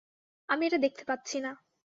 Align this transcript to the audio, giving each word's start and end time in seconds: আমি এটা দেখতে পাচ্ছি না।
আমি 0.49 0.63
এটা 0.65 0.77
দেখতে 0.77 1.03
পাচ্ছি 1.05 1.37
না। 1.39 1.51